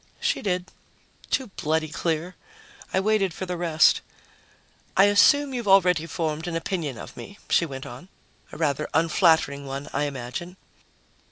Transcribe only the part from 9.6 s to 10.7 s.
one, I imagine."